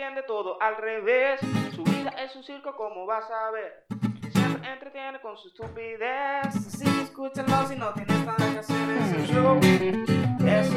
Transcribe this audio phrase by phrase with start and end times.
[0.00, 1.40] entiende todo al revés.
[1.74, 3.84] Su vida es un circo, como vas a ver.
[4.32, 6.46] Siempre entretiene con su estupidez.
[6.46, 8.90] Así que escúchenlo si no tienes nada que hacer.
[8.90, 9.58] Es el show.
[9.58, 10.70] Es.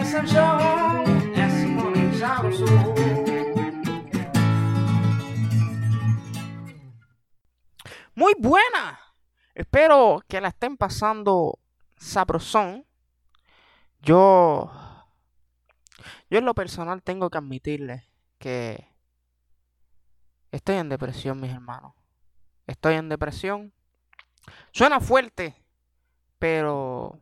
[0.00, 1.04] Es el show.
[1.36, 2.94] Es Simón y Sabrosón.
[8.16, 8.98] Muy buena.
[9.54, 11.60] Espero que la estén pasando
[11.96, 12.84] sabrosón.
[14.00, 14.72] Yo,
[16.30, 18.04] yo en lo personal tengo que admitirles
[18.38, 18.88] que
[20.52, 21.92] estoy en depresión, mis hermanos.
[22.66, 23.72] Estoy en depresión.
[24.72, 25.56] Suena fuerte,
[26.38, 27.20] pero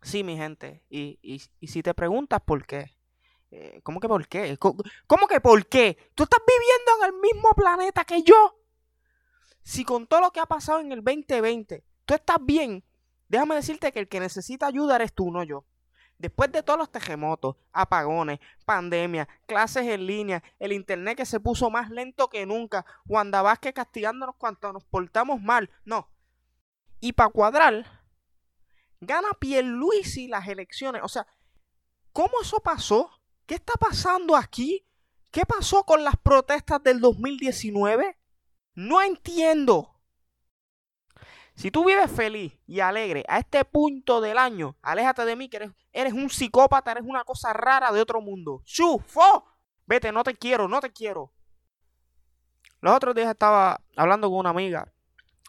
[0.00, 0.82] sí, mi gente.
[0.88, 2.96] Y, si te preguntas por qué,
[3.50, 4.56] eh, ¿cómo que por qué?
[4.56, 6.10] ¿Cómo, ¿Cómo que por qué?
[6.14, 8.58] Tú estás viviendo en el mismo planeta que yo.
[9.62, 12.82] Si con todo lo que ha pasado en el 2020, tú estás bien,
[13.28, 15.66] déjame decirte que el que necesita ayuda eres tú, no yo.
[16.18, 21.68] Después de todos los terremotos, apagones, pandemia, clases en línea, el internet que se puso
[21.68, 26.08] más lento que nunca, Wanda Vázquez castigándonos cuando nos portamos mal, no.
[27.00, 27.84] Y para cuadrar,
[29.00, 31.02] gana Pierluisi las elecciones.
[31.04, 31.26] O sea,
[32.12, 33.10] ¿cómo eso pasó?
[33.44, 34.86] ¿Qué está pasando aquí?
[35.30, 38.18] ¿Qué pasó con las protestas del 2019?
[38.74, 39.95] No entiendo.
[41.56, 45.72] Si tú vives feliz y alegre a este punto del año, aléjate de mí, que
[45.90, 48.60] eres, un psicópata, eres una cosa rara de otro mundo.
[48.64, 49.46] ¡Chufo!
[49.86, 51.32] Vete, no te quiero, no te quiero.
[52.82, 54.92] Los otros días estaba hablando con una amiga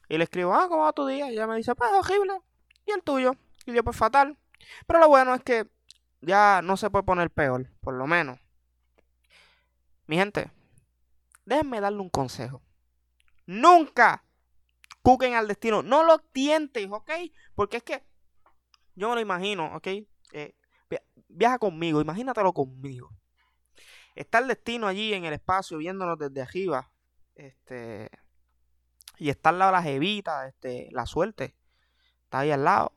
[0.07, 1.29] y le escribo, ah, ¿cómo va tu día?
[1.29, 2.39] Y ella me dice, pues horrible.
[2.85, 3.33] ¿Y el tuyo?
[3.65, 4.37] Y yo, pues fatal.
[4.85, 5.67] Pero lo bueno es que
[6.21, 8.39] ya no se puede poner peor, por lo menos.
[10.05, 10.49] Mi gente,
[11.43, 12.61] déjenme darle un consejo.
[13.45, 14.23] Nunca
[15.07, 15.83] cuquen al destino.
[15.83, 17.09] No lo tientes, ¿ok?
[17.55, 18.03] Porque es que
[18.93, 19.87] yo me lo imagino, ¿ok?
[20.33, 20.53] Eh,
[21.29, 23.09] viaja conmigo, imagínatelo conmigo.
[24.15, 26.91] Está el destino allí en el espacio viéndonos desde arriba.
[27.35, 28.11] Este.
[29.17, 31.55] Y está al lado la jevita, este, la suerte.
[32.25, 32.91] Está ahí al lado.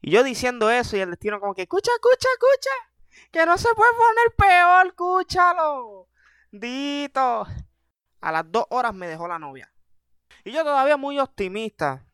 [0.00, 3.30] Y yo diciendo eso y el destino como que, escucha, escucha, escucha.
[3.30, 6.08] Que no se puede poner peor, escúchalo.
[6.50, 7.46] Dito.
[8.20, 9.73] A las dos horas me dejó la novia.
[10.44, 12.06] Y yo todavía muy optimista,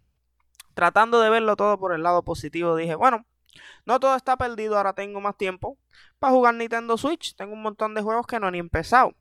[0.74, 3.26] tratando de verlo todo por el lado positivo, dije, bueno,
[3.84, 5.78] no todo está perdido, ahora tengo más tiempo
[6.18, 7.34] para jugar Nintendo Switch.
[7.34, 9.14] Tengo un montón de juegos que no han ni empezado.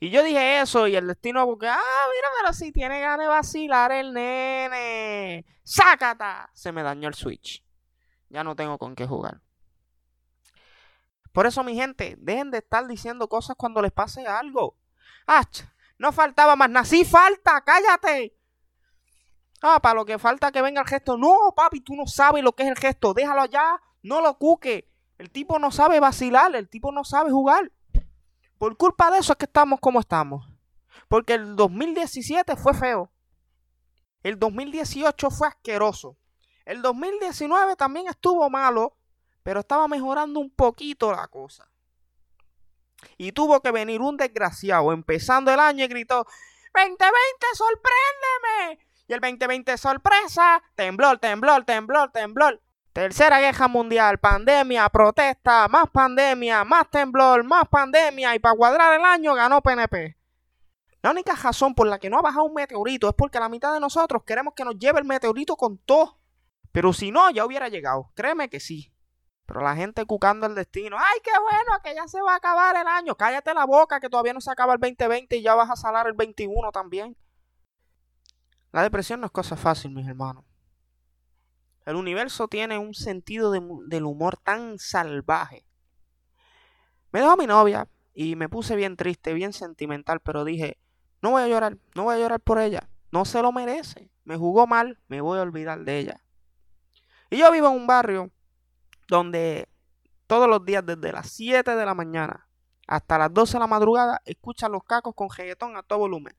[0.00, 3.26] Y yo dije eso y el destino porque, ah, mira, pero si tiene ganas de
[3.26, 5.44] vacilar el nene.
[5.64, 6.50] ¡Sácata!
[6.54, 7.64] Se me dañó el Switch.
[8.28, 9.40] Ya no tengo con qué jugar.
[11.32, 14.76] Por eso, mi gente, dejen de estar diciendo cosas cuando les pase algo.
[15.26, 15.42] ¡Ah!
[15.98, 16.84] No faltaba más nada.
[16.84, 18.36] Sí falta, cállate.
[19.60, 21.16] Ah, para lo que falta que venga el gesto.
[21.16, 23.12] No, papi, tú no sabes lo que es el gesto.
[23.12, 23.80] Déjalo allá.
[24.02, 24.90] No lo cuque.
[25.18, 26.54] El tipo no sabe vacilar.
[26.54, 27.72] El tipo no sabe jugar.
[28.58, 30.48] Por culpa de eso es que estamos como estamos.
[31.08, 33.10] Porque el 2017 fue feo.
[34.22, 36.16] El 2018 fue asqueroso.
[36.64, 38.98] El 2019 también estuvo malo
[39.48, 41.66] pero estaba mejorando un poquito la cosa.
[43.16, 46.26] Y tuvo que venir un desgraciado empezando el año y gritó,
[46.74, 48.86] 2020, sorpréndeme.
[49.08, 52.60] Y el 2020, sorpresa, temblor, temblor, temblor, temblor.
[52.92, 58.34] Tercera guerra mundial, pandemia, protesta, más pandemia, más temblor, más pandemia.
[58.34, 60.16] Y para cuadrar el año ganó PNP.
[61.02, 63.72] La única razón por la que no ha bajado un meteorito es porque la mitad
[63.72, 66.18] de nosotros queremos que nos lleve el meteorito con todo.
[66.72, 68.10] Pero si no, ya hubiera llegado.
[68.14, 68.92] Créeme que sí.
[69.48, 70.98] Pero la gente cucando el destino.
[70.98, 71.80] ¡Ay, qué bueno!
[71.82, 73.14] Que ya se va a acabar el año.
[73.14, 76.06] Cállate la boca que todavía no se acaba el 2020 y ya vas a salar
[76.06, 77.16] el 21 también.
[78.72, 80.44] La depresión no es cosa fácil, mis hermanos.
[81.86, 85.64] El universo tiene un sentido del humor tan salvaje.
[87.10, 90.78] Me dejó mi novia y me puse bien triste, bien sentimental, pero dije,
[91.22, 92.90] no voy a llorar, no voy a llorar por ella.
[93.10, 94.10] No se lo merece.
[94.24, 96.22] Me jugó mal, me voy a olvidar de ella.
[97.30, 98.30] Y yo vivo en un barrio
[99.08, 99.68] donde
[100.26, 102.48] todos los días desde las 7 de la mañana
[102.86, 106.36] hasta las 12 de la madrugada escuchan los cacos con reggaetón a todo volumen.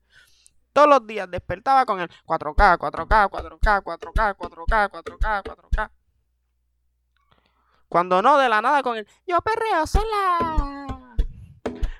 [0.72, 5.90] Todos los días despertaba con el 4K, 4K, 4K, 4K, 4K, 4K, 4K.
[7.88, 10.86] Cuando no, de la nada con el Yo perreo sola.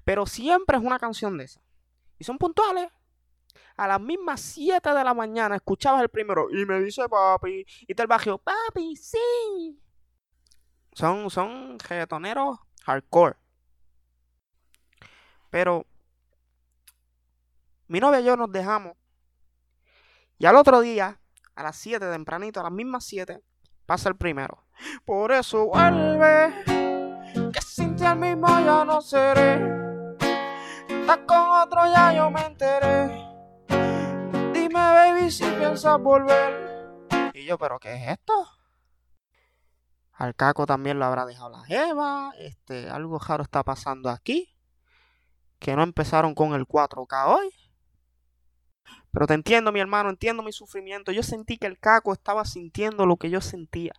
[0.05, 1.61] Pero siempre es una canción de esa.
[2.19, 2.88] Y son puntuales.
[3.76, 7.64] A las mismas 7 de la mañana escuchabas el primero y me dice papi.
[7.88, 9.81] Y te el bajo, papi, sí.
[11.00, 13.37] Son, son reggaetoneros hardcore.
[15.49, 15.87] Pero
[17.88, 18.99] mi novia y yo nos dejamos.
[20.37, 21.19] Y al otro día,
[21.55, 23.43] a las 7 tempranito, a las mismas 7,
[23.87, 24.67] Pasa el primero.
[25.06, 26.52] Por eso vuelve,
[27.50, 29.55] que sin ti al mismo ya no seré.
[30.87, 33.26] Estás con otro ya yo me enteré.
[34.52, 37.00] Dime, baby, si piensas volver.
[37.32, 38.59] Y yo, ¿pero qué es esto?
[40.20, 42.34] Al caco también lo habrá dejado la jeva.
[42.37, 44.55] Este, algo raro está pasando aquí.
[45.58, 47.50] Que no empezaron con el 4K hoy.
[49.11, 51.11] Pero te entiendo, mi hermano, entiendo mi sufrimiento.
[51.11, 53.94] Yo sentí que el caco estaba sintiendo lo que yo sentía.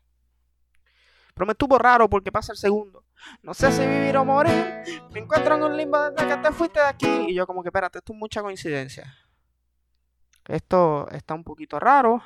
[1.33, 3.03] Pero me estuvo raro porque pasa el segundo.
[3.41, 4.83] No sé si vivir o morir.
[5.11, 7.25] Me encuentro en un limbo desde que te fuiste de aquí.
[7.29, 9.11] Y yo como que, espérate, esto es mucha coincidencia.
[10.47, 12.21] Esto está un poquito raro.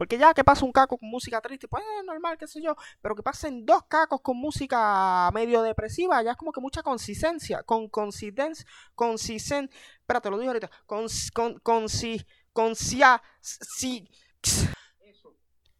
[0.00, 2.74] Porque ya que pasa un caco con música triste, pues es normal, qué sé yo.
[3.02, 7.62] Pero que pasen dos cacos con música medio depresiva, ya es como que mucha consistencia.
[7.64, 8.64] Con consistencia.
[8.94, 9.68] Consisten.
[9.98, 10.70] Espérate, lo digo ahorita.
[10.86, 11.06] Con.
[11.34, 11.58] Con.
[11.58, 11.90] Con.
[11.90, 12.24] Si.
[12.50, 12.74] Con.
[12.74, 14.08] Si.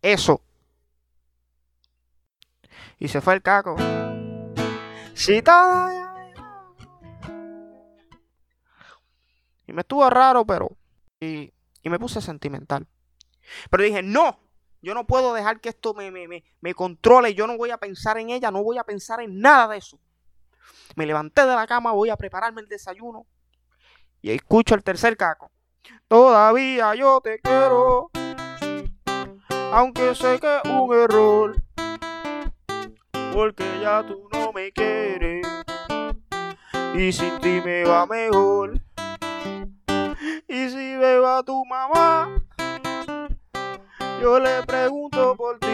[0.02, 0.44] Eso.
[2.98, 3.74] Y se fue el caco.
[5.14, 5.42] Si
[9.66, 10.76] Y me estuvo raro, pero.
[11.20, 12.86] Y me puse sentimental.
[13.70, 14.38] Pero dije, no,
[14.82, 17.34] yo no puedo dejar que esto me, me, me, me, controle.
[17.34, 19.98] Yo no voy a pensar en ella, no voy a pensar en nada de eso.
[20.96, 23.26] Me levanté de la cama, voy a prepararme el desayuno.
[24.22, 25.50] Y escucho el tercer caco.
[26.08, 28.10] Todavía yo te quiero.
[29.72, 31.62] Aunque sé que es un error
[33.32, 35.46] porque ya tú no me quieres
[36.94, 38.80] y sin ti me va mejor.
[40.48, 42.42] Y si veo a tu mamá,
[44.20, 45.66] yo le pregunto por ti,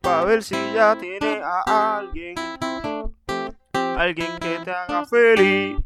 [0.00, 2.34] para ver si ya tiene a alguien,
[3.72, 5.78] alguien que te haga feliz.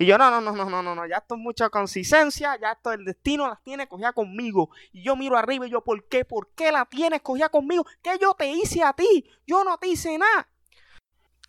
[0.00, 2.92] Y yo, no, no, no, no, no, no, ya esto es mucha consistencia, ya esto
[2.92, 4.70] el destino las tiene cogida conmigo.
[4.92, 6.24] Y yo miro arriba y yo, ¿por qué?
[6.24, 7.84] ¿Por qué la tienes cogida conmigo?
[8.02, 9.28] ¿Qué yo te hice a ti?
[9.46, 10.48] Yo no te hice nada.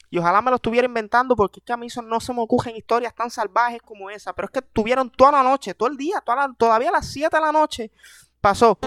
[0.09, 2.75] Y ojalá me lo estuviera inventando porque es que a mí no se me ocurren
[2.75, 4.33] historias tan salvajes como esa.
[4.33, 6.23] Pero es que tuvieron toda la noche, todo el día,
[6.57, 7.91] todavía a las 7 de la noche
[8.41, 8.77] pasó.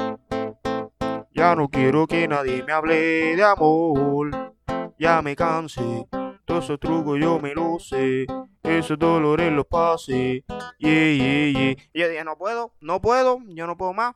[1.35, 4.55] Ya no quiero que nadie me hable de amor.
[4.99, 6.09] Ya me cansé.
[6.45, 8.27] Todo ese truco yo me lo sé
[8.63, 10.45] esos dolores los pase.
[10.79, 11.77] Yeah, yeah, yeah.
[11.93, 14.15] Y yo dije, no puedo, no puedo, yo no puedo más.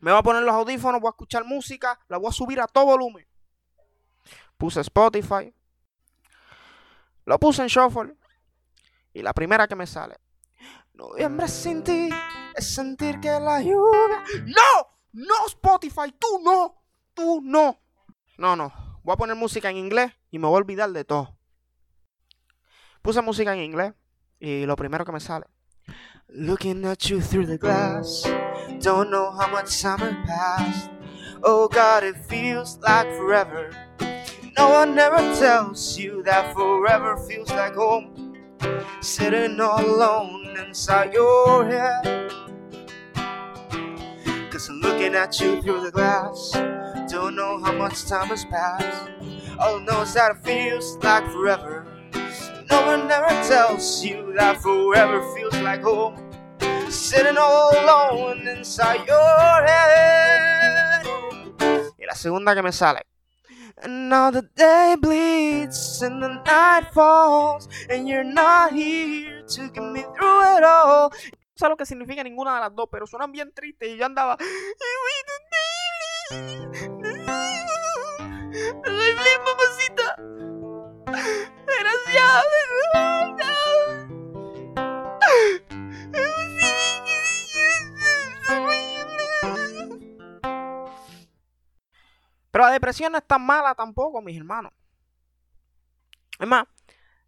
[0.00, 2.66] Me voy a poner los audífonos, voy a escuchar música, la voy a subir a
[2.66, 3.26] todo volumen.
[4.56, 5.54] Puse Spotify.
[7.28, 8.16] Lo puse en shuffle.
[9.12, 10.16] Y la primera que me sale.
[10.94, 12.08] Noviembre sin ti
[12.56, 14.24] es sentir que la lluvia.
[14.46, 14.88] ¡No!
[15.12, 16.10] ¡No, Spotify!
[16.18, 16.82] ¡Tú no!
[17.12, 17.82] ¡Tú no!
[18.38, 18.72] No, no.
[19.02, 21.36] Voy a poner música en inglés y me voy a olvidar de todo.
[23.02, 23.92] Puse música en inglés
[24.40, 25.44] y lo primero que me sale.
[26.28, 28.22] Looking at you through the glass,
[28.82, 30.90] don't know how much time has passed.
[31.42, 33.70] Oh God, it feels like forever.
[34.58, 38.34] No one ever tells you that forever feels like home.
[39.00, 42.32] Sitting all alone inside your head.
[44.50, 46.50] Cause I'm looking at you through the glass.
[47.08, 49.12] Don't know how much time has passed.
[49.60, 51.86] All I know is that it feels like forever.
[52.68, 56.16] No one ever tells you that forever feels like home.
[56.90, 61.06] Sitting all alone inside your head.
[61.96, 63.02] Y la segunda que me sale.
[63.82, 70.56] The day bleeds and the night falls, and you're not here to get me through
[70.56, 71.10] it all.
[71.10, 74.06] No sé lo que significa ninguna de las dos, pero suenan bien tristes y yo
[74.06, 74.36] andaba.
[79.44, 80.16] mamacita.
[92.50, 94.72] Pero la depresión no es tan mala tampoco, mis hermanos.
[96.38, 96.64] Es más,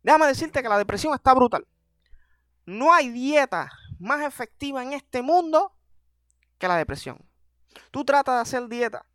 [0.03, 1.67] déjame decirte que la depresión está brutal.
[2.65, 5.75] No hay dieta más efectiva en este mundo
[6.59, 7.19] que la depresión.
[7.91, 9.07] Tú tratas de hacer dieta.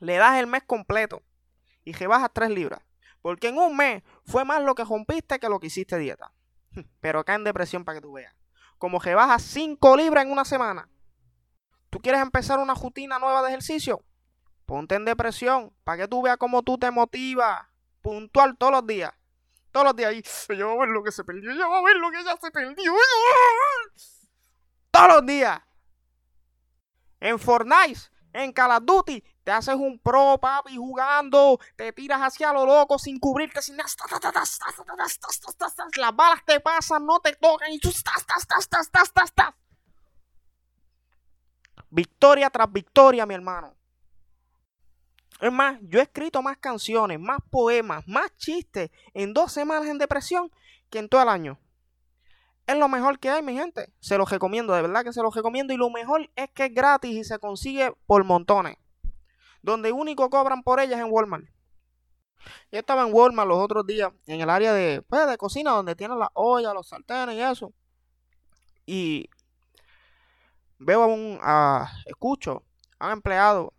[0.00, 1.22] Le das el mes completo
[1.84, 2.80] y rebajas 3 libras.
[3.22, 6.32] Porque en un mes fue más lo que rompiste que lo que hiciste dieta.
[7.00, 8.34] Pero acá en depresión para que tú veas.
[8.76, 10.88] Como que bajas 5 libras en una semana.
[11.94, 14.04] ¿Tú quieres empezar una rutina nueva de ejercicio?
[14.66, 17.68] Ponte en depresión para que tú veas cómo tú te motivas.
[18.02, 19.12] Puntual todos los días.
[19.70, 20.12] Todos los días.
[20.12, 21.52] Y yo voy a ver lo que se perdió.
[21.52, 22.92] Yo voy a ver lo que ya se perdió.
[24.90, 25.60] Todos los días.
[27.20, 28.00] En Fortnite,
[28.32, 32.98] en Call of Duty, te haces un pro, papi, jugando, te tiras hacia lo loco
[32.98, 33.76] sin cubrirte, sin.
[33.76, 33.96] Las
[36.16, 39.54] balas te pasan, no te tocan y tú estás, estás, estás, estás, estás, estás.
[41.90, 43.74] Victoria tras victoria, mi hermano.
[45.40, 49.98] Es más, yo he escrito más canciones, más poemas, más chistes en dos semanas en
[49.98, 50.50] depresión
[50.90, 51.58] que en todo el año.
[52.66, 53.92] Es lo mejor que hay, mi gente.
[54.00, 55.74] Se los recomiendo, de verdad que se los recomiendo.
[55.74, 58.78] Y lo mejor es que es gratis y se consigue por montones.
[59.60, 61.44] Donde único cobran por ellas en Walmart.
[62.70, 65.94] Yo estaba en Walmart los otros días, en el área de, pues, de cocina, donde
[65.94, 67.72] tienen las ollas, los sartenes y eso.
[68.86, 69.28] Y
[70.78, 71.40] veo a un,
[72.06, 72.64] escucho
[72.98, 73.72] a un empleado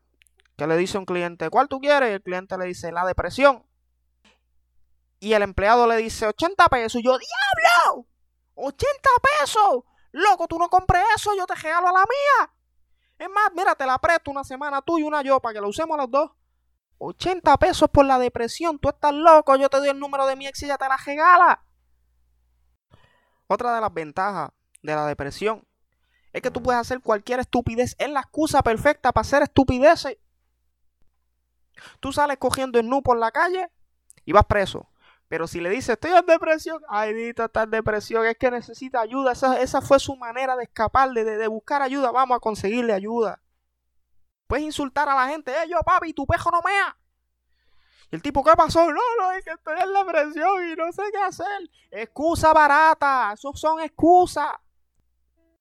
[0.58, 2.10] que le dice a un cliente, ¿cuál tú quieres?
[2.10, 3.66] Y el cliente le dice, la depresión.
[5.20, 7.02] Y el empleado le dice, 80 pesos.
[7.02, 8.08] Y yo, ¡diablo!
[8.56, 8.76] ¡80
[9.40, 9.84] pesos!
[10.12, 12.54] Loco, tú no compres eso, yo te regalo a la mía.
[13.18, 15.68] Es más, mira, te la presto una semana tú y una yo para que la
[15.68, 16.32] usemos los dos.
[16.98, 20.48] 80 pesos por la depresión, tú estás loco, yo te doy el número de mi
[20.48, 21.66] ex y ella te la regala.
[23.48, 25.68] Otra de las ventajas de la depresión
[26.36, 27.96] es que tú puedes hacer cualquier estupidez.
[27.98, 30.18] Es la excusa perfecta para hacer estupideces.
[32.02, 33.72] Tú sales cogiendo el nu por la calle
[34.26, 34.90] y vas preso.
[35.30, 39.00] Pero si le dices, estoy en depresión, ay, Dito, está en depresión, es que necesita
[39.00, 39.32] ayuda.
[39.32, 42.12] Esa, fue su manera de escapar, de, buscar ayuda.
[42.12, 43.42] Vamos a conseguirle ayuda.
[44.46, 46.98] Puedes insultar a la gente, eh, yo papi, tu pejo no mea.
[48.12, 48.92] Y el tipo, ¿qué pasó?
[48.92, 51.70] No, no, es que estoy en depresión y no sé qué hacer.
[51.92, 54.50] Excusa barata, esos son excusas.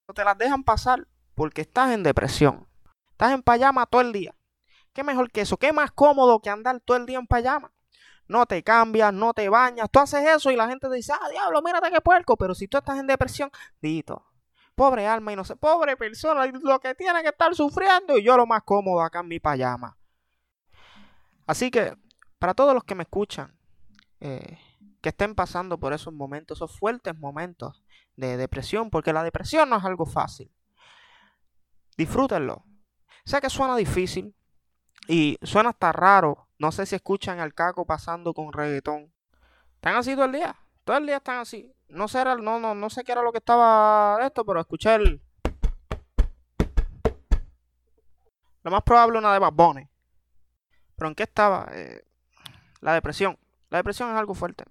[0.06, 2.66] No te las dejan pasar porque estás en depresión.
[3.12, 4.34] Estás en payama todo el día.
[4.92, 5.56] ¿Qué mejor que eso?
[5.56, 7.73] ¿Qué más cómodo que andar todo el día en payama?
[8.26, 9.88] No te cambias, no te bañas.
[9.90, 12.37] Tú haces eso y la gente te dice, ah, diablo, mírate qué puerco.
[12.37, 14.25] Pero si tú estás en depresión, dito,
[14.75, 18.37] pobre alma y no sé, pobre persona, lo que tiene que estar sufriendo y yo
[18.37, 19.96] lo más cómodo acá en mi payama.
[21.46, 21.96] Así que,
[22.38, 23.56] para todos los que me escuchan,
[24.20, 24.58] eh,
[25.00, 27.83] que estén pasando por esos momentos, esos fuertes momentos
[28.16, 30.50] de depresión, porque la depresión no es algo fácil.
[31.97, 32.64] Disfrútenlo.
[33.25, 34.35] Sé que suena difícil,
[35.09, 36.49] y suena hasta raro.
[36.59, 39.12] No sé si escuchan al caco pasando con reggaetón.
[39.75, 40.56] Están así todo el día.
[40.85, 41.73] Todo el día están así.
[41.88, 45.23] No sé, no, no, no sé qué era lo que estaba esto, pero escuché el.
[48.62, 51.68] Lo más probable una de Bad Pero ¿en qué estaba?
[51.73, 52.02] Eh,
[52.80, 53.38] la depresión.
[53.68, 54.64] La depresión es algo fuerte.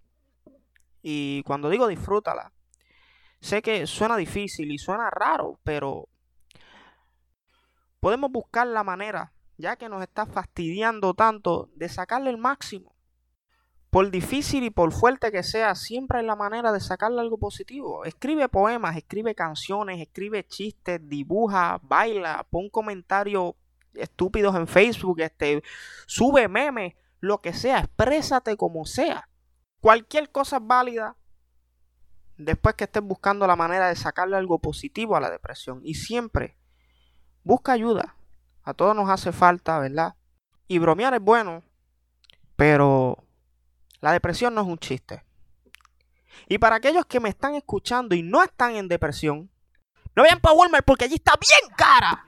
[1.04, 2.52] Y cuando digo disfrútala,
[3.44, 6.08] sé que suena difícil y suena raro, pero
[8.00, 12.96] podemos buscar la manera ya que nos está fastidiando tanto, de sacarle el máximo.
[13.90, 18.06] Por difícil y por fuerte que sea, siempre hay la manera de sacarle algo positivo.
[18.06, 23.54] Escribe poemas, escribe canciones, escribe chistes, dibuja, baila, pon comentarios
[23.94, 25.62] estúpidos en Facebook, este,
[26.08, 29.30] sube memes, lo que sea, exprésate como sea.
[29.80, 31.16] Cualquier cosa es válida
[32.38, 35.82] Después que estés buscando la manera de sacarle algo positivo a la depresión.
[35.84, 36.58] Y siempre
[37.44, 38.16] busca ayuda.
[38.63, 40.16] A todos nos hace falta, ¿verdad?
[40.68, 41.63] Y bromear es bueno,
[42.56, 43.24] pero
[44.00, 45.24] la depresión no es un chiste.
[46.48, 49.50] Y para aquellos que me están escuchando y no están en depresión,
[50.16, 52.25] no vayan para Walmart porque allí está bien cara.